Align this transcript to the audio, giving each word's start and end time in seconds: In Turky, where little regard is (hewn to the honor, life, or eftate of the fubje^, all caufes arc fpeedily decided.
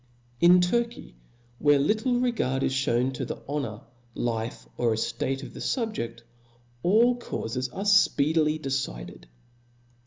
In 0.39 0.61
Turky, 0.61 1.13
where 1.59 1.77
little 1.77 2.19
regard 2.21 2.63
is 2.63 2.73
(hewn 2.73 3.11
to 3.13 3.23
the 3.23 3.39
honor, 3.47 3.81
life, 4.15 4.67
or 4.75 4.93
eftate 4.95 5.43
of 5.43 5.53
the 5.53 5.59
fubje^, 5.59 6.19
all 6.81 7.19
caufes 7.19 7.69
arc 7.71 7.85
fpeedily 7.85 8.59
decided. 8.59 9.27